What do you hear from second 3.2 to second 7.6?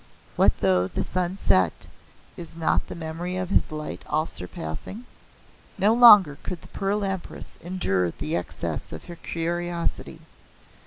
of his light all surpassing?" No longer could the Pearl Empress